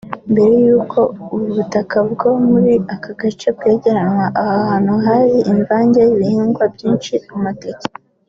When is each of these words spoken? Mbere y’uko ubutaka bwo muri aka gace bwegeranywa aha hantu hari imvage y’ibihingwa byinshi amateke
Mbere 0.31 0.53
y’uko 0.65 0.99
ubutaka 1.47 1.97
bwo 2.11 2.29
muri 2.49 2.73
aka 2.93 3.11
gace 3.21 3.47
bwegeranywa 3.57 4.25
aha 4.41 4.55
hantu 4.69 4.93
hari 5.05 5.35
imvage 5.51 5.99
y’ibihingwa 6.05 6.63
byinshi 6.75 7.13
amateke 7.35 7.87